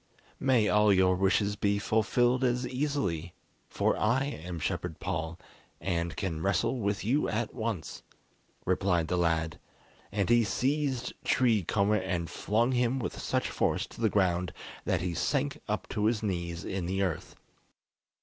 "May 0.39 0.67
all 0.67 0.91
your 0.91 1.15
wishes 1.15 1.55
be 1.55 1.77
fulfilled 1.77 2.43
as 2.43 2.67
easily, 2.67 3.35
for 3.69 3.95
I 3.95 4.23
am 4.25 4.57
Shepherd 4.59 4.99
Paul, 4.99 5.37
and 5.79 6.17
can 6.17 6.41
wrestle 6.41 6.79
with 6.79 7.05
you 7.05 7.29
at 7.29 7.53
once," 7.53 8.01
replied 8.65 9.09
the 9.09 9.17
lad; 9.17 9.59
and 10.11 10.27
he 10.27 10.43
seized 10.43 11.13
Tree 11.23 11.61
Comber 11.61 11.97
and 11.97 12.31
flung 12.31 12.71
him 12.71 12.97
with 12.97 13.19
such 13.21 13.51
force 13.51 13.85
to 13.85 14.01
the 14.01 14.09
ground 14.09 14.53
that 14.85 15.01
he 15.01 15.13
sank 15.13 15.59
up 15.67 15.87
to 15.89 16.05
his 16.05 16.23
knees 16.23 16.65
in 16.65 16.87
the 16.87 17.03
earth. 17.03 17.35